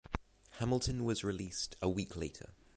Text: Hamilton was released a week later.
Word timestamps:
Hamilton 0.57 1.03
was 1.05 1.23
released 1.23 1.75
a 1.79 1.87
week 1.87 2.15
later. 2.15 2.49